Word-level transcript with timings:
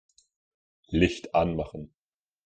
Licht 0.87 1.35
anmachen. 1.35 1.93